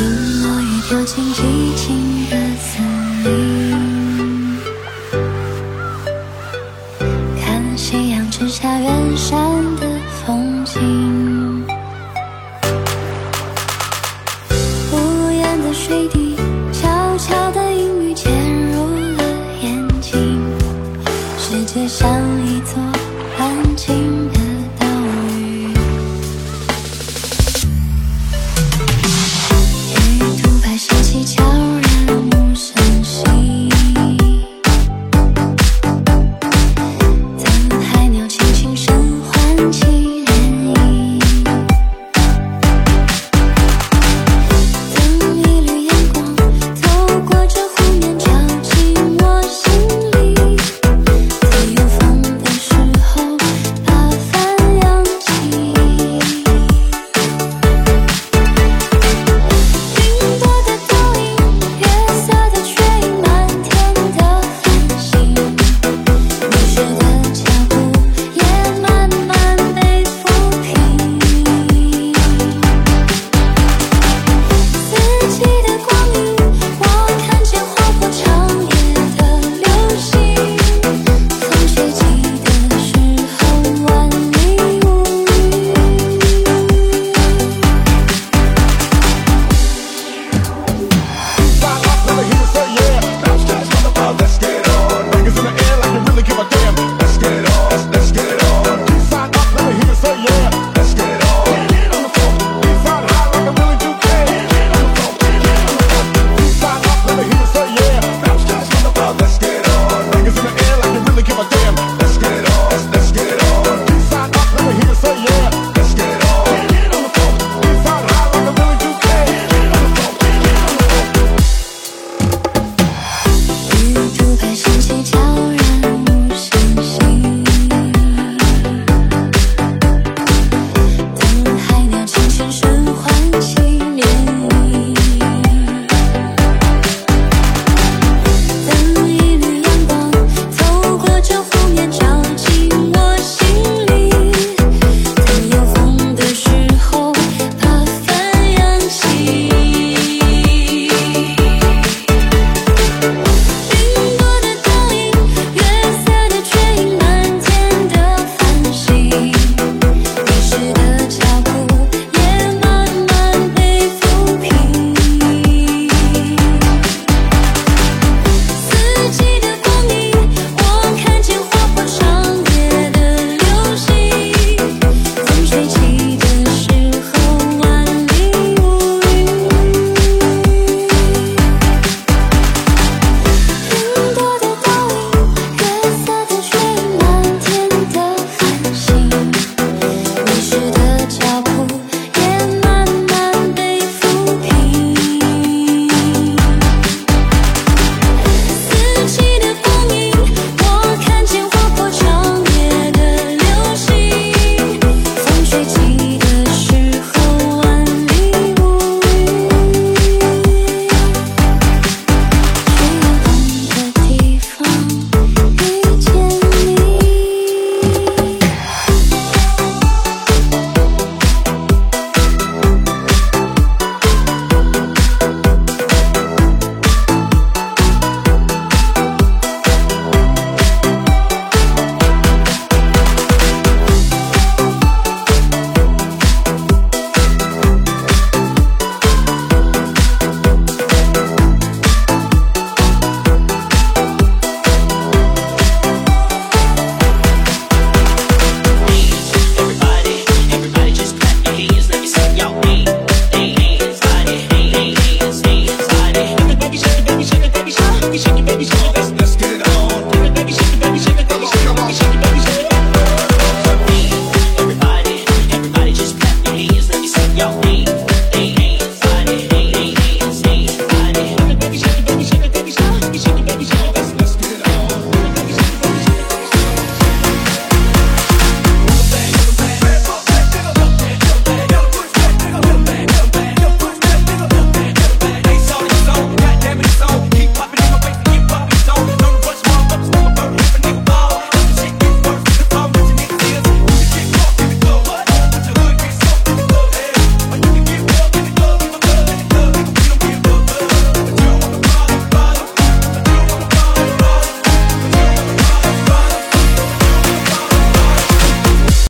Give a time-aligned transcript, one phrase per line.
[0.00, 0.08] 听
[0.40, 1.42] 落雨飘进寂
[1.74, 2.82] 静的森
[3.22, 4.56] 林，
[7.38, 9.38] 看夕阳之下远山
[9.76, 9.86] 的
[10.24, 11.66] 风景，
[14.90, 16.34] 屋檐的水滴，
[16.72, 16.88] 悄
[17.18, 18.30] 悄的阴雨嵌
[18.72, 18.88] 入
[19.18, 19.24] 了
[19.60, 20.40] 眼睛，
[21.36, 22.08] 世界像
[22.46, 22.89] 一座。